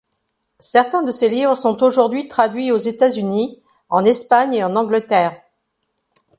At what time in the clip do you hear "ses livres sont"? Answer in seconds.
1.11-1.83